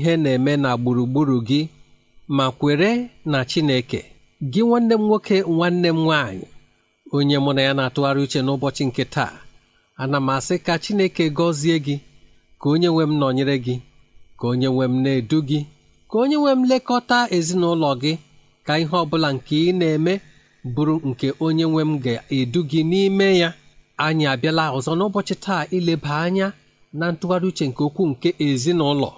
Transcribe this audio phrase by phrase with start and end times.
[0.00, 1.60] Ihe na-eme na gburugburu gị
[2.36, 2.90] ma kwere
[3.32, 4.00] na Chineke
[4.52, 6.46] gị nwanne m nwoke nwanne m nwaanyị
[7.16, 9.34] onye mụ na ya na-atụgharị uche n'ụbọchị nke taa
[10.02, 11.96] ana m asị ka Chineke gọzie gị
[12.60, 13.76] ka onye nwe m nọnyere gị
[14.38, 15.60] ka onye nwe m na-edu gị
[16.10, 18.12] ka onye nwe m lekọta ezinụlọ gị
[18.66, 20.12] ka ihe ọ bụla nke ị na-eme
[20.74, 23.50] bụrụ nke onye nwe m ga-edu gị n'ime ya.
[24.04, 26.46] Anyị abịala ọzọ n'ụbọchị taa ileba anya
[26.98, 29.10] na ntụgharị uche nke okwu nke ezinụlọ.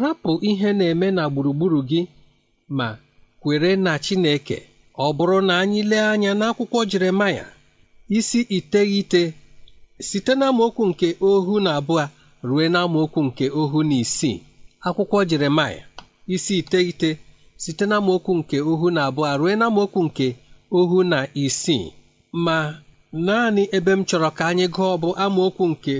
[0.00, 2.00] Rapụ ihe na-eme na gburugburu gị
[2.76, 2.88] ma
[3.42, 4.58] kwere na Chineke
[5.04, 7.44] ọ bụrụ na anyị lee anya n'akwụkwọ Jeremaya
[8.18, 9.22] isi iteghete
[10.08, 12.04] site n'amaokwu nke ohu na abụọ
[12.48, 14.38] ruo n'amaokwu nke ohu na isii.
[14.86, 15.82] Akwụkwọ Jeremaya
[16.34, 17.10] isi iteghete
[17.62, 20.26] site n'amaokwu nke ohu na abụọ ruo n'amaokwu nke
[20.78, 21.86] ohu na isii.
[22.44, 22.56] Ma
[23.26, 25.94] naanị ebe m chọrọ ka anyị gụọ bụ amaokwu nke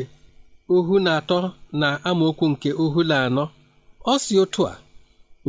[0.74, 1.38] ohu na atọ
[1.80, 3.44] na amaokwu nke ohu na anọ.
[4.12, 4.74] Ọ si otu a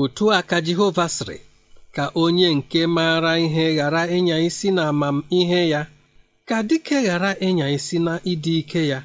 [0.02, 1.38] otu a ka Jehova sịrị
[1.96, 5.82] ka onye nke maara ihe ghara ịnya isi na amamihe ya
[6.50, 9.00] ka dike ghara ịnya isi na ịdị ike ya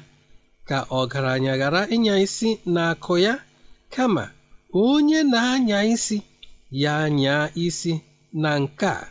[0.69, 3.33] ka ọgaranya ghara ịnya isi na akụ ya
[3.93, 4.23] kama
[4.83, 6.17] onye na-anya isi
[6.83, 7.93] ya nyaa isi
[8.41, 9.07] na nke a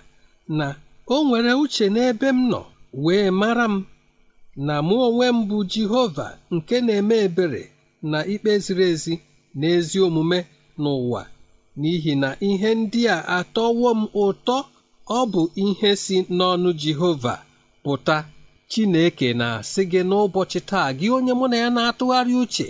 [0.59, 0.67] na
[1.15, 2.61] o nwere uche n'ebe m nọ
[3.05, 3.77] wee mara m
[4.67, 7.63] na mụ onwe m bụ Jehova nke na-eme ebere
[8.11, 9.15] na ikpe ziri ezi.
[9.59, 10.39] Na ezi omume
[10.83, 11.23] n'ụwa
[11.81, 14.57] n'ihi na ihe ndị a atọwo m ụtọ
[15.19, 17.35] ọ bụ ihe si n'ọnụ Jehova
[17.85, 18.17] pụta.
[18.73, 22.69] Chineke na-asị gị n'ụbọchị taa gị onye mụ na ya na-atụgharị uche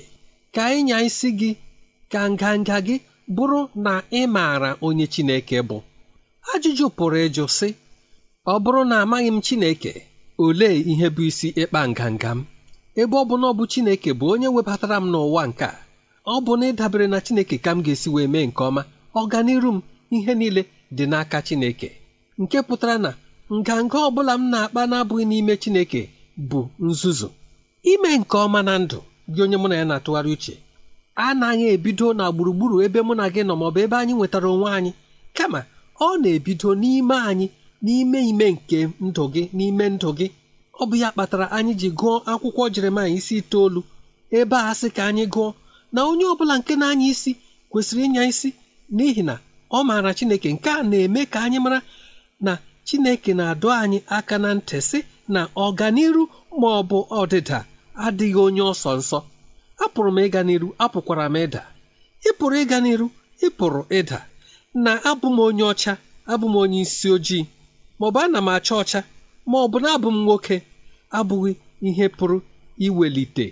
[0.54, 1.50] ka ịnya isi gị
[2.12, 2.96] ka nganga gị
[3.36, 5.78] bụrụ na ị maara onye Chineke bụ.
[6.52, 7.68] Ajụjụ pụrụ ịjụ sị
[8.52, 9.92] ọ bụrụ na amaghị m Chineke
[10.44, 12.40] olee ihe bụ isi ịkpa nganga m?
[13.00, 15.78] Ebe ọ bụ na ọ bụ Chineke bụ onye webatara m n'ụwa nke a
[16.26, 18.82] ọ bụ na ịdabere na Chineke ka m ga-esi wee mee nke ọma
[19.20, 19.78] ọganiru m
[20.16, 20.62] ihe niile
[20.96, 21.88] dị n'aka Chineke.
[22.40, 23.10] Nke pụtara na
[23.58, 26.02] nganga ọ bụla m na-akpa na-abụghị n'ime Chineke
[26.50, 27.28] bụ nzuzu.
[27.92, 28.98] Ime nke ọma na ndụ
[29.32, 30.54] gị onye mụ na ya na-atụgharị uche
[31.26, 34.92] anaghị ebido na gburugburu ebe mụ na gị nọ maọbụ ebe anyị nwetara onwe anyị.
[35.36, 35.60] Kama
[36.06, 37.46] ọ na-ebido n'ime anyị
[37.84, 40.26] n'ime ime nke ndụ gị n'ime ndụ gị.
[40.80, 43.80] Ọ bụ ya kpatara anyị ji gụọ akwụkwọ Jeremaya isi itoolu
[44.38, 45.48] ebe a sị ka anyị gụọ
[45.94, 47.32] na onye ọ bụla nke na-anya isi
[47.70, 48.48] kwesịrị ịnya isi
[48.96, 49.34] n'ihi na
[49.76, 50.48] ọ maara Chineke.
[50.56, 51.78] Nke a na-eme ka anyị mara
[52.44, 52.52] na
[52.86, 54.98] Chineke na-adọ anyị aka na ntị sị
[55.34, 56.22] na ọganiru
[56.60, 57.58] ma ọ bụ ọdịda
[58.06, 59.18] adịghị onye ọsọ nsọ.
[59.84, 61.62] Apụrụ m ịga n'iru apụkwara m ịda.
[62.28, 63.06] Ịpụrụ ịga n'iru
[63.46, 64.18] ịpụrụ ịda.
[64.84, 65.92] Na abụ m onye ọcha
[66.32, 67.44] abụ m onye isi ojii.
[67.98, 69.00] Ma ọ bụ ana m acha ọcha
[69.50, 70.56] ma ọ bụ na abụ m nwoke
[71.18, 71.52] abụghị
[71.88, 72.36] ihe pụrụ
[72.86, 73.46] iwelite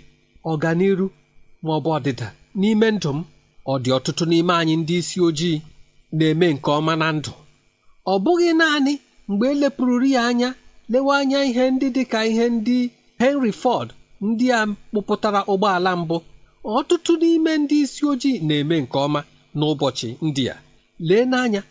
[0.51, 1.05] ọganiru
[1.63, 2.27] ma ọ bụ ọdịda.
[2.59, 3.19] N'ime ndụ m
[3.71, 5.57] ọ dị ọtụtụ n'ime anyị ndị isi ojii
[6.17, 7.31] na-eme nke ọma na ndụ.
[8.11, 8.93] Ọ bụghị naanị
[9.29, 10.49] mgbe elepụrụrụ ya anya
[10.91, 12.77] lewe anya ihe ndị dị ka ihe ndị
[13.21, 13.89] Henry Ford
[14.27, 14.61] ndị a
[14.91, 16.17] kpụpụtara ụgbọala mbụ
[16.77, 19.21] ọtụtụ n'ime ndị isi ojii na-eme nke ọma
[19.57, 20.55] n'ụbọchị ndị a.
[21.07, 21.61] Lee n'anya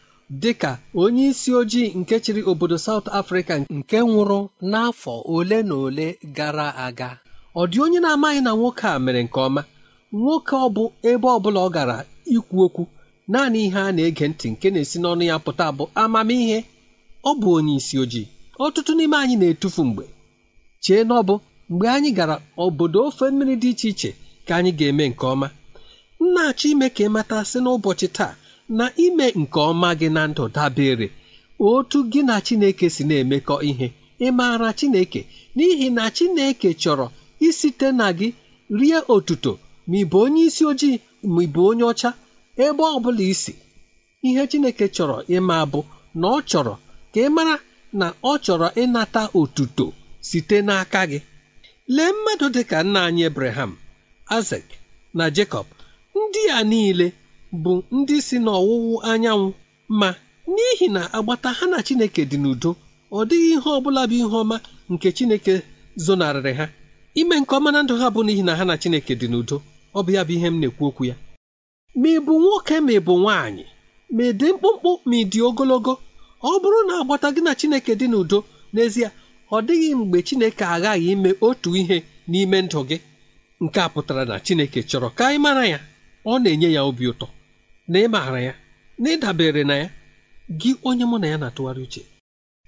[0.43, 0.71] dị ka
[1.03, 4.39] onye isi ojii nke chịrị obodo South Africa nke nwụrụ
[4.71, 6.07] n'afọ ole na ole
[6.37, 7.11] gara aga.
[7.61, 9.63] Ọ dị onye na-amaghị na nwoke a mere nke ọma.
[10.17, 11.97] Nwoke ọ bụ ebe ọ bụla ọ gara
[12.37, 12.83] ikwu okwu
[13.33, 16.59] naanị ihe a na-ege ntị nke na-esi n'ọnụ ya pụta bụ amamihe.
[17.29, 18.27] Ọ bụ onye isi ojii
[18.65, 20.05] ọtụtụ n'ime anyị na-etufu mgbe.
[20.85, 21.35] Chee na ọ bụ
[21.71, 24.11] mgbe anyị gara obodo ofe mmiri dị iche iche
[24.47, 25.49] ka anyị ga-eme nke ọma.
[26.23, 28.33] Nna-achọ ime ka ịmata sị n'ụbọchị taa
[28.79, 31.07] na ime nke ọma gị na ndụ dabere.
[31.69, 33.87] Otu gị na Chineke si na-emekọ ihe.
[34.27, 35.21] Ị maara Chineke
[35.57, 37.07] n'ihi na Chineke chọrọ
[37.47, 38.29] isite na gị
[38.79, 39.53] rie otuto
[39.89, 40.97] ma ị bụ onye isi ojii
[41.35, 42.11] ma ị bụ onye ọcha.
[42.65, 43.53] Ebe ọ bụla isi
[44.27, 45.81] ihe Chineke chọrọ ịma bụ
[46.21, 46.75] na ọ chọrọ
[47.13, 47.55] ka ị mara
[48.01, 49.87] na ọ chọrọ ịnata otuto
[50.29, 51.19] site n'aka gị.
[51.97, 53.71] Lee mmadụ dị ka nna anyị Abraham
[54.39, 54.67] Isaac
[55.19, 55.67] na Jacob.
[56.19, 57.07] Ndị a niile
[57.63, 59.49] bụ ndị si n'ọwụwụ anyanwụ.
[60.01, 60.09] Ma
[60.55, 62.71] n'ihi na agbata ha na Chineke dị n'udo
[63.19, 64.57] ọ dịghị ihe ọ bụla bụ ihe ọma
[64.93, 65.55] nke Chineke
[66.05, 66.67] zonarịrị ha.
[67.21, 69.57] Ime nke ọma na ndụ ha bụ n'ihi na ha na Chineke dị n'udo.
[69.99, 71.15] Ọ bụ ya bụ ihe m na-ekwu okwu ya.
[72.01, 73.65] Ma ị bụ nwoke ma ị bụ nwaanyị
[74.15, 75.93] ma ị dị mkpụmkpụ ma ị dị ogologo
[76.51, 78.39] ọ bụrụ na agbata gị na Chineke dị n'udo
[78.75, 79.09] n'ezie
[79.55, 81.97] ọ dịghị mgbe Chineke aghaghị ime otu ihe
[82.31, 82.97] n'ime ndụ gị.
[83.65, 85.79] Nke a pụtara na Chineke chọrọ ka anyị mara ya.
[86.31, 87.27] Ọ na-enye ya obi ụtọ
[87.91, 88.53] na ịmaara ya
[89.01, 89.89] na ịdabere na ya.
[90.61, 92.03] Gị onye mụ na ya na-atụgharị uche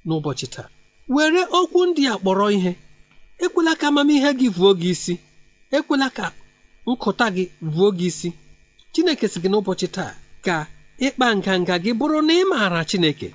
[0.07, 0.69] n'ụbọchị taa
[1.15, 2.73] were okwu ndị a kpọrọ ihe.
[3.45, 5.15] Ekwela ka amamihe gị vuo gị isi.
[5.77, 6.25] Ekwela ka
[6.91, 7.45] nkụta gị
[7.75, 8.31] vuo gị isi.
[8.93, 10.13] Chineke si gị n'ụbọchị taa
[10.47, 10.57] ka
[11.07, 13.29] ịkpa nganga gị bụrụ na ị maara Chineke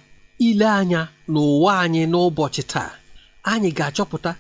[0.47, 2.91] ile anya n'ụwa anyị n'ụbọchị taa.
[3.51, 4.31] Anyị ga-achọpụta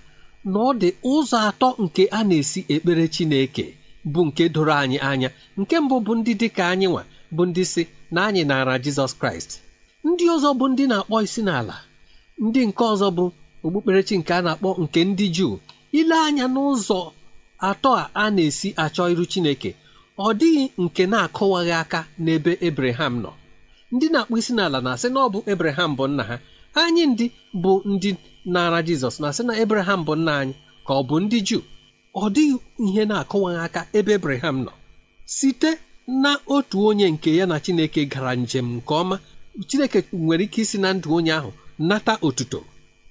[0.51, 3.65] na ọ dị ụzọ atọ nke a na-esi ekpere Chineke
[4.13, 5.29] bụ nke doro anyị anya.
[5.59, 7.03] Nke mbụ bụ ndị dị ka anyị nwa
[7.35, 7.83] bụ ndị si
[8.13, 9.51] na anyị naara Jizọs Kraịst.
[10.07, 11.75] Ndị ọzọ bụ ndị na-akpọ isi n'ala.
[12.45, 13.25] Ndị nke ọzọ bụ
[13.65, 15.51] okpukperechi nke a na-akpọ nke ndị Juu.
[15.99, 16.99] Ile anya n'ụzọ
[17.69, 19.71] atọ a a na-esi achọ iru Chineke.
[20.17, 23.31] Ọ dịghị nke na-akụwaghị aka n'ebe Ebreham nọ.
[23.93, 26.35] Ndị na-akpọ isi n'ala na-asị na ọ bụ Ebreham bụ nna ha.
[26.81, 27.25] Anyị ndị
[27.63, 28.09] bụ ndị
[28.53, 30.53] naara Jizọs na-asị na Ebreham bụ nna anyị
[30.87, 31.61] ka ọ bụ ndị Juu.
[32.15, 34.71] Ọ dịghị ihe na-akụwaghị aka ebe Ebreham nọ.
[35.25, 35.69] Site
[36.07, 39.15] na otu onye nke ya na Chineke gara njem nke ọma
[39.67, 42.59] Chineke nwere ike isi na ndụ onye ahụ nata otuto.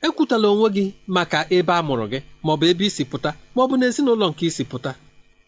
[0.06, 0.84] Ekwutala onwe gị
[1.16, 4.90] maka ebe a mụrụ gị maọbụ ebe isi pụta maọbụ n'ezinụlọ nke isi pụta.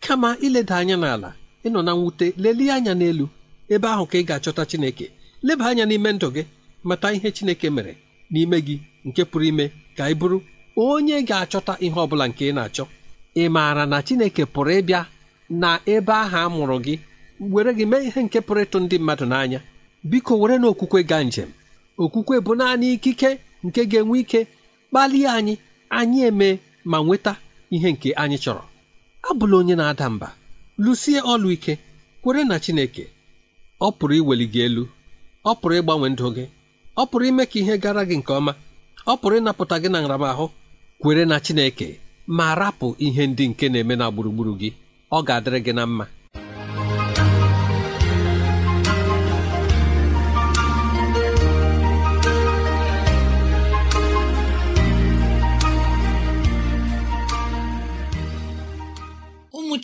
[0.04, 1.30] Kama ileda anya n'ala
[1.66, 3.26] ịnọ na mwute lelie anya n'elu
[3.74, 5.06] ebe ahụ ka ị ga-achọta Chineke.
[5.46, 6.42] Leba anya n'ime ndụ gị
[6.88, 7.92] mata ihe Chineke mere
[8.32, 9.64] n'ime gị nke pụrụ ime
[9.96, 10.38] ka ị bụrụ
[10.76, 12.84] onye ga-achọta ihe ọ bụla nke ị na-achọ.
[13.40, 15.02] Ị maara na Chineke pụrụ ịbịa
[15.62, 16.94] na ebe ahụ a mụrụ gị?
[17.52, 19.60] Were gị mee ihe nke pụrụ ịtụ ndị mmadụ n'anya.
[20.10, 21.50] Biko were na okwukwe gaa njem.
[22.02, 23.30] Okwukwe bụ naanị ikike
[23.66, 24.40] nke ga-enwe ike
[24.90, 25.54] kpalie anyị
[25.98, 26.48] anyị eme
[26.90, 27.32] ma nweta
[27.74, 28.62] ihe nke anyị chọrọ.
[29.28, 30.28] Abụla onye na-ada mba
[30.82, 31.72] lụsie ọlụ ike
[32.22, 33.04] kwere na Chineke.
[33.80, 34.82] Ọ pụrụ iweli gị elu
[35.44, 36.44] ọ pụrụ ịgbanwe ndụ gị
[36.96, 38.52] ọ pụrụ ime ka ihe gara gị nke ọma
[39.06, 40.46] ọ pụrụ ịnapụta gị na nramahụ
[41.00, 41.88] kwere na Chineke
[42.36, 44.68] ma rapụ ihe ndị nke na-eme na gburugburu gị.
[45.16, 46.04] Ọ ga-adịrị gị na mma.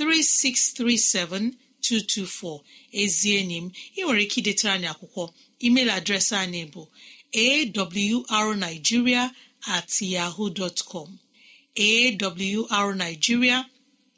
[0.00, 1.52] 3637
[1.82, 2.60] 224
[3.02, 3.66] ezi enyi m
[3.98, 5.24] ị nwere ike idetara anyị akwụkwọ.
[5.66, 6.82] Email adreesị anyị bụ
[8.36, 9.22] awrnigeria
[9.76, 11.18] at yahoo dot com.
[12.70, 13.58] Awrnigeria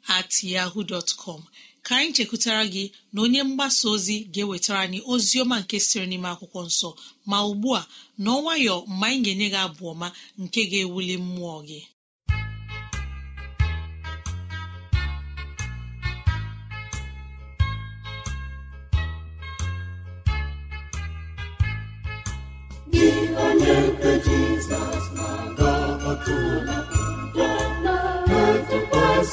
[0.07, 1.41] at yahoo dot com.
[1.83, 6.27] Ka anyị chekwutara gị na onye mgbasa ozi ga-ewetara anyị ozi ọma nke sịrị n'ime
[6.33, 6.89] akwụkwọ nsọ.
[7.29, 7.87] Ma ugbu a
[8.23, 10.07] n'ọnwayọ mgbe anyị ga-enye gị abụ ọma
[10.41, 11.79] nke ga-ewuli mmụọ gị.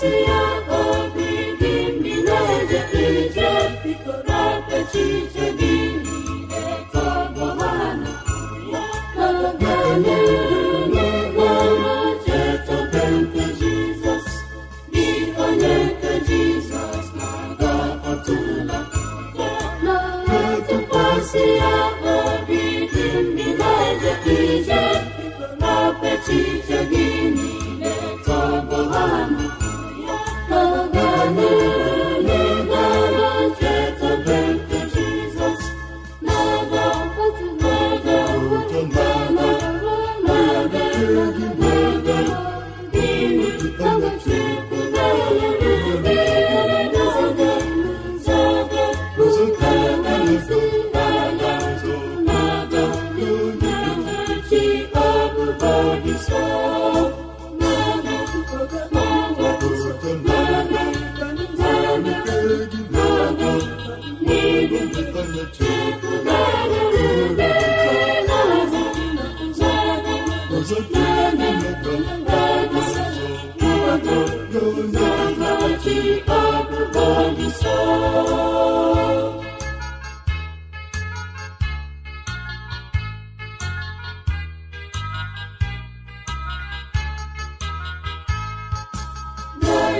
[0.08, 0.69] Ya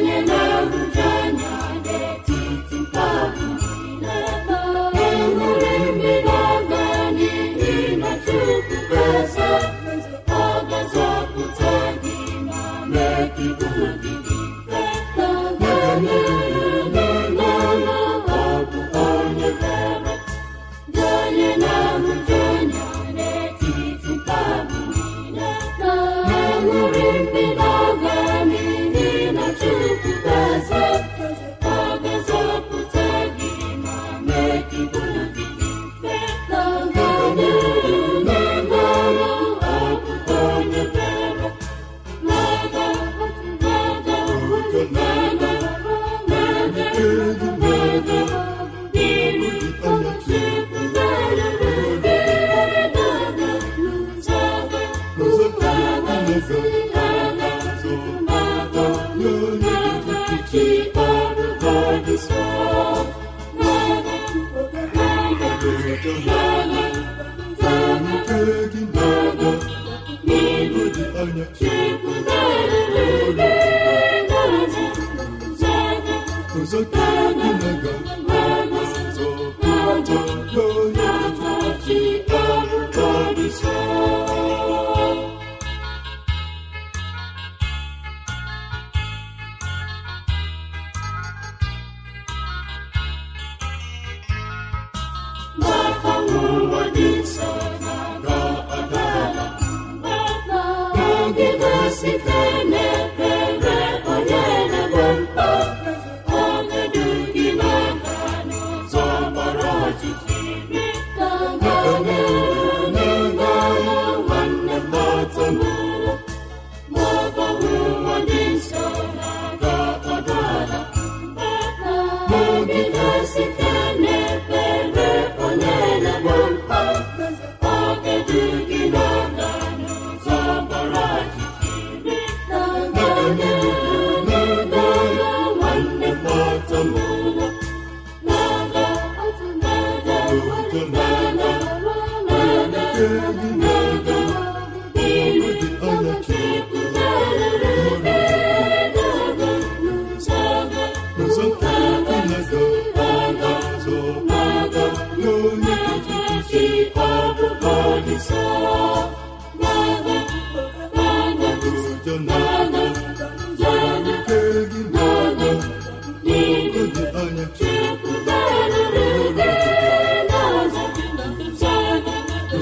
[0.00, 0.39] onye na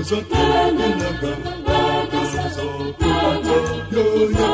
[0.08, 2.64] ụzọ anyị na-aga ụzọ
[2.98, 3.56] pụta ya
[4.02, 4.48] onye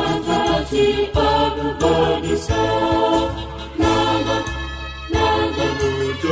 [1.27, 1.91] ọbụbọ
[2.23, 2.61] n'isi
[3.79, 4.37] na-aga
[5.13, 6.31] na-aga n'ụjọ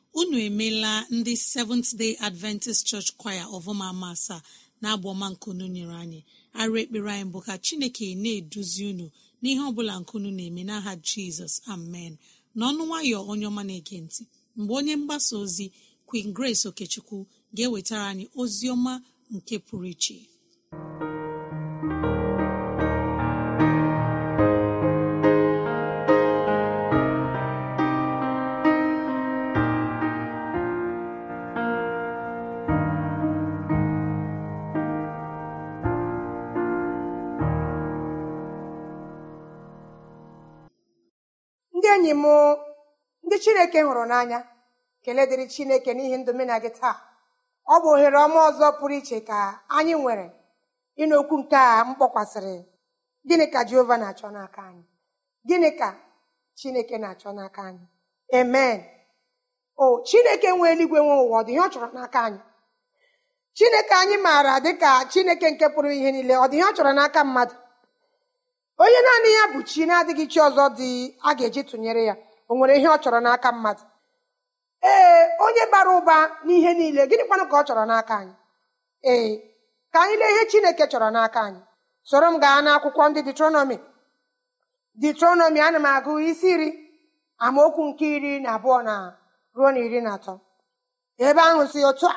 [0.19, 4.41] unu emeela ndị seventh day adventist church choir ọvụma asaa
[4.81, 6.19] na-abụ ọma nkunu nyere anyị.
[6.59, 9.05] Arụ ekpere anyị bụ ka chineke na-eduzi unu
[9.41, 11.53] n'ihe ọbụla nkunu na-eme n'aha jizọs.
[11.73, 12.13] Amen.
[12.57, 14.23] N'ọnụ nwayọ onye ọma na-ege ntị
[14.57, 15.65] mgbe onye mgbasa ozi
[16.07, 17.17] queen grace okechukwu
[17.55, 18.93] ga-ewetara anyị ozi ọma
[19.35, 20.17] nke pụrụ iche.
[42.01, 42.25] Enyi m
[43.25, 44.39] ndị chineke hụrụ n'anya
[45.03, 46.95] kelee dịrị chineke n'ihi ndụ mena gị taa.
[47.73, 49.39] Ọ bụ ohere ọma ọzọ pụrụ iche ka
[49.77, 50.25] anyị nwere
[51.01, 52.55] ịnụ nke a m kpọkwasịrị
[53.27, 54.83] gịnị ka jehova na-achọ n'aka anyị?
[55.47, 55.89] Gịnị ka
[56.59, 57.85] chineke na-achọ n'aka anyị?
[58.39, 58.77] Amen.
[59.83, 62.41] O chineke nwe eluigwe nwe ụwa ọ dị ọ chọrọ n'aka anyị?
[63.57, 67.55] Chineke anyị maara dịka chineke nke pụrụ ihe niile ọ dị ọ chọrọ n'aka mmadụ?
[68.83, 70.89] Onye naanị ya bụ chi na-adịghị chi ọzọ dị
[71.27, 72.15] a ga-eji tụnyere ya.
[72.49, 73.83] O nwere ihe ọ chọrọ n'aka mmadụ?
[74.91, 76.15] Ee onye bara ụba
[76.45, 78.33] n'ihe niile gịnịkwanụ ka ọ chọrọ n'aka anyị?
[79.11, 79.29] Ee
[79.93, 81.61] ka anyị lee ihe chineke chọrọ n'aka anyị.
[82.09, 83.77] Soro m gaa n'akwụkwọ ndị detronomi
[85.03, 86.69] detronomi ana m agụ isi iri
[87.45, 88.95] amaokwu nke iri na abụọ na
[89.55, 90.33] ruo na iri na atọ.
[91.25, 92.15] Ebe ahụ si otu a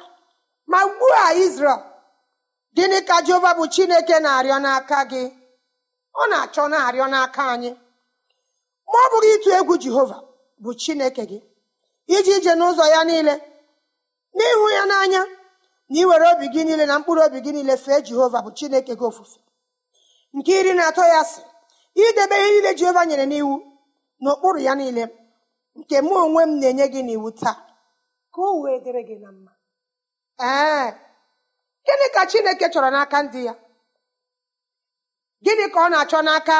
[0.70, 1.80] ma ugbu a Izrel
[2.76, 5.22] gịnị ka Jehova bụ Chineke na-arịọ n'aka gị?
[6.20, 7.70] Ọ na-achọ na-arịọ n'aka anyị.
[8.90, 10.18] Ma ọ bụghị ịtụ egwu Jehova
[10.62, 11.38] bụ Chineke gị
[12.16, 13.34] iji ije n'ụzọ ya niile
[14.36, 15.22] n'ịhụ ya n'anya
[15.90, 19.04] na iwere obi gị niile na mkpụrụ obi gị niile fee Jehova bụ Chineke gị
[19.10, 19.38] ofufe.
[20.36, 21.40] Nke iri na atọ ya sị
[22.04, 23.54] idebe ihe niile Jehova nyere n'iwu
[24.22, 25.04] n'okpuru ya niile
[25.78, 27.56] nke mụ onwe m na-enye gị n'iwu taa.
[28.32, 29.52] Ka o wee dịrị gị na mma.
[30.52, 30.88] Ee.
[31.86, 33.54] Gịnị ka Chineke chọrọ n'aka ndị ya?
[35.44, 36.56] Gịnị ka ọ na-achọ n'aka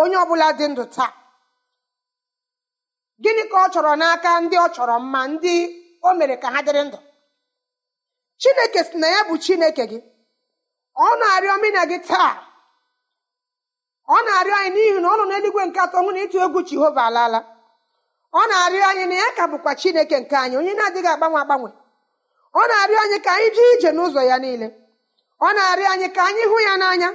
[0.00, 1.12] onye ọbụla dị ndụ taa?
[3.22, 5.54] Gịnị ka ọ chọrọ n'aka ndị ọ chọrọ mma ndị
[6.06, 6.98] o mere ka ha dịrị ndụ?
[8.40, 9.98] Chineke si na ya bụ chineke gị.
[10.96, 12.32] Ọ na-arịọ mina gị taa.
[14.08, 17.02] Ọ na-arịọ anyị n'ihi na ọ nọ n'eluigwe nke atọ hụ na ịtụ egwu jehova
[17.08, 17.40] alaala.
[18.32, 21.70] Ọ na-arịọ anyị na ya ka bụkwa chineke nke anyị onye na-adịghị agbanwe agbanwe.
[22.60, 24.68] Ọ na-arịọ anyị ka anyị jee ije n'ụzọ ya niile.
[25.40, 27.10] Ọ na-arịọ anyị ka anyị hụ ya n'anya.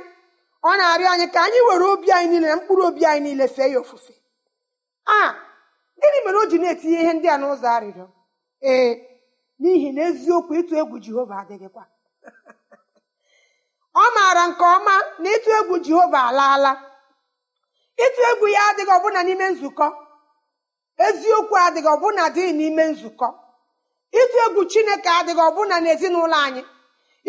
[0.68, 3.70] Ọ na-arịọ anyị ka anyị were obi anyị niile na mkpụrụ obi anyị niile fee
[3.74, 4.14] ya ofufe.
[5.06, 5.36] A
[6.00, 8.08] gịnị mere o ji na-etinye ihe ndị a n'ụzọ arịrịọ?
[8.72, 8.90] Ee
[9.62, 11.84] n'ihi na eziokwu ịtụ egwu jehova adịghịkwa.
[13.96, 16.72] Ọ maara nke ọma na ịtụ egwu jehova alaala.
[18.06, 19.88] Ịtụ egwu ya adịghị ọbụna n'ime nzukọ.
[21.06, 23.28] Eziokwu adịghị ọbụna dịghị n'ime nzukọ.
[24.22, 26.62] Ịtụ egwu chineke adịghị ọbụna n'ezinụlọ anyị.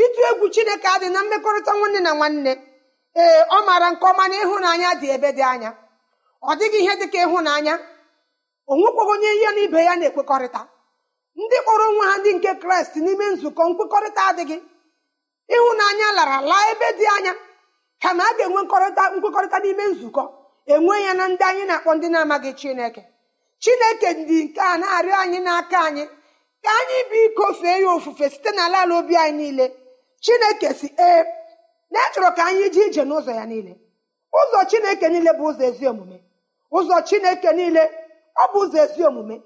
[0.04, 2.52] Ịtụ egwu chineke adịghị na mmekọrịta nwanne na nwanne.
[3.22, 5.70] Ee ọ maara nke ọma na ịhụnanya dị ebe dị anya.
[6.42, 7.74] Ọ dịghị ihe dị ka ịhụnanya.
[8.66, 10.60] O nwekwaghị onye ihe na ibe ya na-ekwekọrịta.
[11.40, 14.56] Ndị kpọrọ onwe ha ndị nke kraịst n'ime nzukọ nkwekọrịta adịghị.
[15.54, 17.32] Ịhụnanya lara laa ebe dị anya.
[18.02, 20.22] Kama a ga-enwe nkọrịta nkwekọrịta n'ime nzukọ.
[20.74, 23.02] Enwe ya na ndị anyị na-akpọ ndị na-amaghị chineke.
[23.62, 26.04] Chineke dị nke a na-arịọ anyị n'aka anyị.
[26.64, 29.66] Ka anyị bụ iko fee ya ofufe site n'ala ala obi anyị niile.
[30.24, 31.22] Chineke si ee
[31.92, 33.72] na echọrọ ka anyị jee ije n'ụzọ ya niile.
[34.38, 36.18] Ụzọ chineke niile bụ ụzọ ezi omume.
[36.76, 37.82] Ụzọ chineke niile
[38.42, 39.36] ọ bụ ụzọ ezi omume.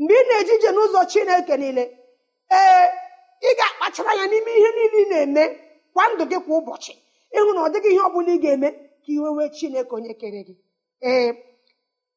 [0.00, 1.84] Mgbe ị na-eje ije n'ụzọ chineke niile
[2.58, 2.86] ee
[3.42, 5.44] ị ga-akpachara ya n'ime ihe niile ị na-eme
[5.94, 6.92] kwa ndụ gị kwa ụbọchị.
[7.36, 8.68] Ịhụ na ọ dịghị ihe ọ bụla ị ga-eme
[9.02, 10.54] ka iwe wee chineke onye kere gị.
[11.10, 11.28] Ee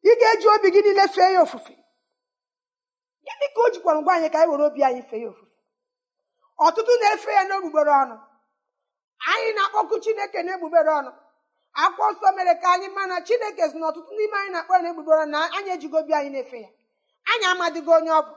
[0.04, 1.74] ị ga-eji obi gị niile fee ya ofufe.
[3.26, 5.56] Gịnị ka o jikwara ngwa anyị ka anyị were obi anyị fee ya ofufe?
[6.66, 8.16] Ọtụtụ na-efe ya n'egbugbere ọnụ.
[9.32, 11.12] Anyị na-akpọkụ chineke na-egbugbere ọnụ.
[11.84, 15.20] Akwụkwọ nsọ mere ka anyị mana chineke si na ọtụtụ n'ime anyị na-akpọ ya na-egbugbere
[15.24, 16.70] ọnụ na anyị ejigo obi anyị na-efe ya.
[17.32, 18.34] Anyị amadịgo onye ọ bụ.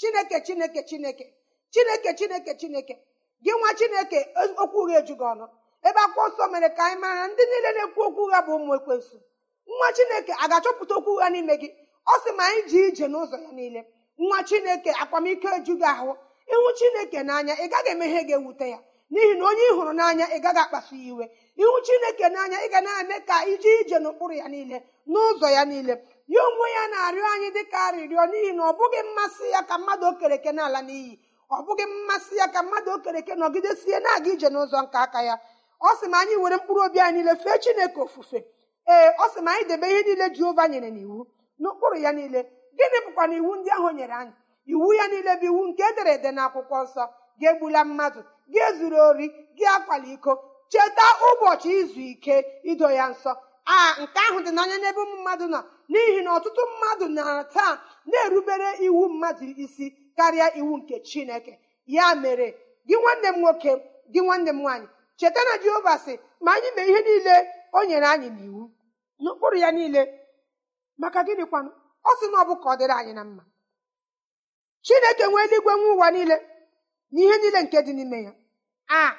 [0.00, 1.24] Chineke chineke chineke.
[1.72, 2.94] Chineke chineke chineke.
[3.44, 4.18] Gị nwa chineke
[4.62, 5.46] okwu ụgha ejughị ọnụ.
[5.88, 8.72] Ebe akwụkwọ nsọ mere ka anyị mara na ndị niile na-ekwu okwu ụgha bụ ụmụ
[8.78, 9.16] ekwensu.
[9.76, 11.68] Nwa chineke a ga-achọpụta okwu ụgha n'ime gị?
[12.06, 13.80] Ọ sị ma anyị ji ije n'ụzọ ya niile.
[14.18, 16.10] Nwa chineke akwamiko ejughị ahụ.
[16.52, 18.78] Ịhụ chineke n'anya ị gaghị eme ihe ga-ewute ya.
[19.10, 21.24] N'ihi na onye ị hụrụ n'anya ị gaghị akpasu ya iwe.
[21.62, 24.76] Ịhụ chineke n'anya ị ga na-eme ka ije ije n'ụkpụrụ ya niile
[25.10, 25.94] n'ụzọ ya niile.
[26.34, 29.74] Ya onwe ya na-arịọ anyị dị ka arịrịọ n'ihi na ọ bụghị mmasị ya ka
[29.78, 31.12] mmadụ okereke n'ala n'iyi.
[31.50, 35.34] Ọ bụghị mmasị ya ka mmadụ okereke nọgidesie na-aga ije n'ụzọ nke aka ya.
[35.80, 38.38] Ọ sị ma anyị were mkpụrụ obi anyị niile fee chineke ofufe.
[38.88, 41.18] Ee ọ sị ma anyị debe ihe niile jehova nyere n'iwu
[41.60, 42.40] n'ụkpụrụ ya niile.
[42.78, 44.32] Gịnị bụkwa na iwu ndị ahụ nyere anyị?
[44.72, 47.04] Iwu ya niile bụ iwu nke edere ede n'akwụkwọ nsọ.
[47.38, 48.20] Gị egbula mmadụ
[48.52, 50.32] gị ezuru ori gị akwala iko
[50.72, 52.34] cheta ụbọchị izu ike
[52.70, 53.32] ido ya nsọ.
[53.74, 57.22] A nke ahụ dị n'anya n'ebe ụmụ mmadụ nọ n'ihi na ọtụtụ mmadụ na
[57.54, 57.72] taa
[58.10, 61.52] na-erubere iwu mmadụ isi karịa iwu nke chineke.
[61.94, 62.46] Ya mere
[62.88, 63.70] gị nwanne m nwoke
[64.12, 64.86] gị nwanne m nwaanyị
[65.18, 66.12] cheta na jehova sị
[66.44, 67.34] ma anyị mee ihe niile
[67.72, 68.62] o nyere anyị n'iwu.
[69.22, 70.02] N'ụkpụrụ ya niile
[71.00, 71.70] maka gịnịkwanụ?
[72.04, 73.42] Ọ sị na ọ bụ ka ọ dịrị anyị na mma.
[74.86, 76.36] Chineke nwee eluigwe nwe ụwa niile.
[77.14, 78.32] Na ihe niile nke dị n'ime ya.
[78.88, 79.16] A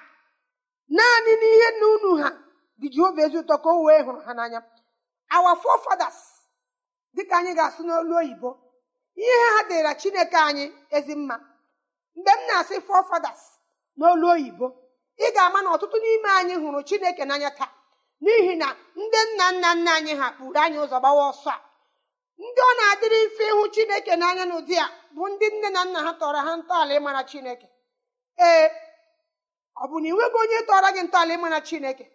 [0.96, 2.30] naanị n'ihe nna unu ha
[2.80, 4.60] dị jehova ezi ụtọ ka o wee hụrụ ha n'anya.
[5.36, 6.20] Our forefathers
[7.16, 8.50] dịka anyị ga-asụ n'olu oyibo
[9.24, 10.66] ihe ha dịra chineke anyị
[10.98, 11.36] ezi mma.
[12.16, 13.44] Mgbe m na-asị forefathers
[14.00, 14.68] n'olu oyibo
[15.18, 17.72] ị ga-ama na ọtụtụ n'ime anyị hụrụ chineke n'anya taa.
[18.24, 18.68] N'ihi na
[19.02, 21.58] ndị nna nna nna anyị ha kpuru anyị ụzọ gbawa ọsọ a.
[22.44, 26.12] Ndị ọ na-adịrị mfe ịhụ chineke n'anya n'ụdị a bụ ndị nne na nna ha
[26.22, 27.68] tọrọ ha ntọala ịmara chineke.
[28.38, 28.68] Ee
[29.76, 32.06] ọ bụ na ị nweghị onye tọrọ gị ntọala ịmara chineke?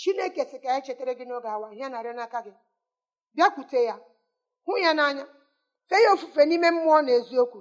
[0.00, 2.52] Chineke sị ka ya chetara gị n'oge awa ihe narị n'aka gị.
[3.34, 3.94] Bịakwute ya
[4.66, 5.24] hụ ya n'anya
[5.88, 7.60] fee ya ofufe n'ime mmụọ na eziokwu.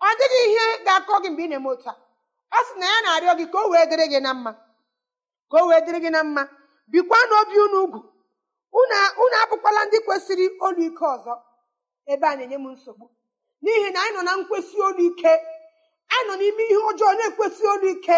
[0.00, 1.94] Ọ dịghị ihe ga-akọ gị mgbe ị na-eme otu a.
[2.56, 4.52] Ọ sị na ya na-arịọ gị ka o wee dịrị gị na mma
[5.50, 6.42] ka o wee dịrị gị na mma.
[6.90, 8.00] Bikwa n'obi unu ugwu.
[9.22, 11.34] Unu abụkwala ndị kwesịrị olu ike ọzọ.
[12.12, 13.06] Ebe a na-enye m nsogbu.
[13.62, 15.32] N'ihi na anyị nọ na nkwesị olu ike.
[16.14, 18.16] Anyị nọ n'ime ihe ọjọọ na-ekwesị olu ike.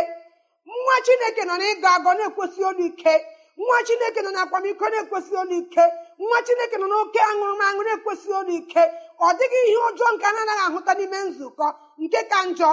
[0.67, 3.15] Nwa chineke nọ n'ịgọ agọ na-ekwesị olu ike.
[3.61, 5.85] Nwa chineke nọ n'akwamiko na-ekwesị olu ike.
[6.19, 8.83] Nwa chineke nọ n'oke aṅụrụmaṅụ na-ekwesị olu ike.
[9.19, 11.67] Ọ dịghị ihe ọjọọ nke a na-anaghị ahụta n'ime nzukọ
[12.03, 12.71] nke ka njọ.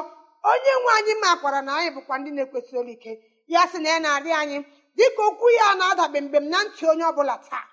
[0.50, 3.12] Onye nwe anyị makwara na anyị bụkwa ndị na-ekwesị olu ike.
[3.54, 4.58] Ya sị na ya na-arị anyị
[4.98, 7.66] dịka okwu ya na-adabe mbem na ntị onye ọbụla taa.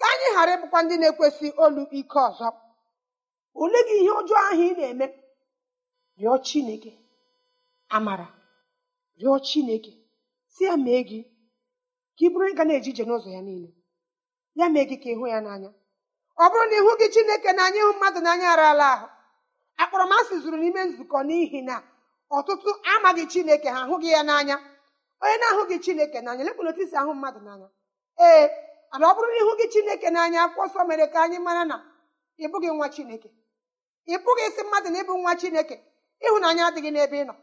[0.00, 2.48] Ka anyị ghara ịbụkwa ndị na-ekwesị olu ike ọzọ.
[3.62, 5.06] Ole gị ihe ọjọọ ahụ ị na-eme?
[6.20, 6.92] Rịọ chineke
[7.96, 8.26] amara.
[9.20, 9.92] Rịọ chineke
[10.52, 11.20] si ya mee gị
[12.16, 13.68] ka ị bụrụ ịga na-eje ije n'ụzọ ya niile.
[14.58, 15.70] Ya mee gị ka ịhụ ya n'anya.
[16.42, 19.06] Ọ bụrụ na ịhụ gị chineke n'anya ịhụ mmadụ n'anya arala ahụ
[19.82, 21.76] akpọrọmasị zuru n'ime nzukọ n'ihi na
[22.36, 24.56] ọtụtụ amaghị chineke ha ahụghị ya n'anya.
[25.22, 27.68] Onye na-ahụ gị chineke n'anya lekpụna otu isi ahụ mmadụ n'anya.
[28.26, 28.44] Ee
[28.90, 31.76] mana ọ bụrụ na ịhụ gị chineke n'anya akwụkwọ nsọ mere ka anyị mara na
[32.42, 32.44] ị
[32.76, 33.28] nwa chineke.
[34.06, 35.76] Ị pụghị isi mmadụ na ịbụ nwa chineke.
[36.26, 37.34] Ịhụnanya adịghị n'ebe ị nọ.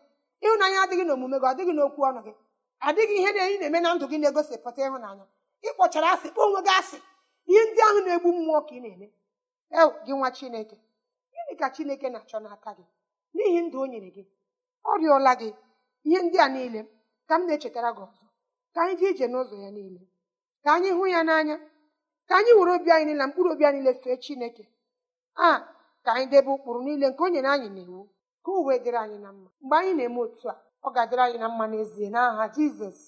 [0.45, 2.33] Ịhụnanya adịghị n'omume gị ọ dịghị n'okwu ọnụ gị.
[2.87, 5.25] Adịghị ihe na-enyi na-eme na ndụ gị na-egosipụta ịhụnanya.
[5.67, 6.97] Ịkpọchara asị kpọọ onwe gị asị.
[7.51, 9.07] Ihe ndị ahụ na-egbu mmụọ ka ị na-eme.
[9.79, 10.77] Ew gị nwa chineke
[11.33, 12.85] gịnị ka chineke na-achọ n'aka gị?
[13.35, 14.23] N'ihi ndụ o nyere gị
[14.89, 15.49] ọ rịọla gị
[16.07, 16.81] ihe ndị a niile.
[17.27, 18.25] Ka m na-echetara gị ọzọ.
[18.73, 20.01] Ka anyị jee ije n'ụzọ ya niile.
[20.63, 21.55] Ka anyị hụ ya n'anya.
[22.27, 24.63] Ka anyị were obi anyị niile mkpụrụ obi anyị niile fee chineke.
[25.35, 25.49] A
[26.03, 27.99] ka anyị debe ụkpụrụ niile nke o nyere anyị n'iwu.
[28.43, 29.49] Ka o wee dịrị anyị na mma.
[29.61, 32.99] Mgbe anyị na-eme otu a ọ ga-adịrị anyị na mma n'ezie n'aha jizọs.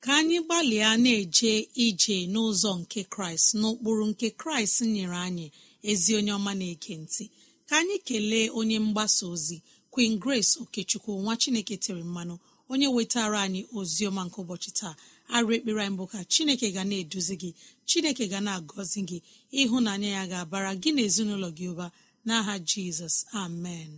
[0.00, 1.52] Ka anyị gbalịa na-eje
[1.86, 5.46] ije n'ụzọ nke kraịst n'ụkpụrụ nke kraịst nyere anyị
[5.90, 7.24] ezi onye ọma na-eke ntị.
[7.68, 9.56] Ka anyị kelee onye mgbasa ozi
[9.92, 12.34] queen grace okechukwu nwa chineke tere mmanụ
[12.72, 14.94] onye wetara anyị ozi ọma nke ụbọchị taa.
[15.36, 17.50] Arụ ekpere anyị bụ ka chineke ga na-eduzi gị
[17.88, 19.18] chineke ga na-agọzi gị
[19.60, 21.86] ịhụnanya ya ga-abara gị na ezinụlọ gị ụba.
[22.26, 23.90] N'aha jizọs amen.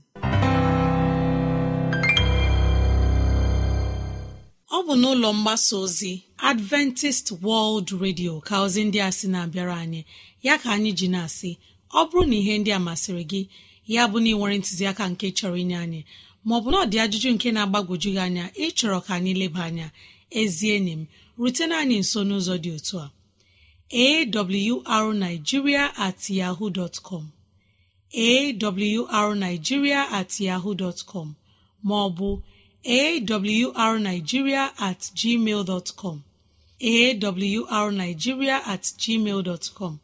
[4.77, 6.13] Ọ bụ n'ụlọ mgbasa ozi
[6.51, 10.01] adventist world radio ka ozi ndị a sị na-abịara anyị.
[10.47, 11.51] Ya ka anyị ji na-asị
[11.91, 13.43] ọ bụrụ na ihe ndị a masịrị gị
[13.95, 16.01] ya bụ na ị nwere ntụziaka nke chọrọ inye anyị
[16.47, 19.87] maọbụ na ọ dị ajụjụ nke na-agbagwoju gị anya ịchọrọ ka anyị leba anya.
[20.41, 21.03] Ezi enyi m
[21.41, 23.07] rutena anyị nso n'ụzọ dị otu a.
[24.97, 27.25] Awrnigeria at yahoo dot com.
[30.19, 30.99] At yahoo dot
[31.89, 32.29] maọbụ
[32.85, 36.19] awrnigeria at gmail dot com.
[36.81, 39.95] Awrnigeria at gmail dot com.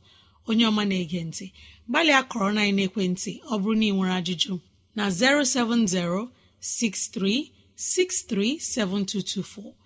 [0.48, 1.46] Onye ọma na-ege ntị
[1.88, 4.54] gbalịa kọrọ na ekwentị ọ bụrụ na ị nwere ajụjụ
[4.96, 6.28] na 070
[6.60, 9.85] 6363 7224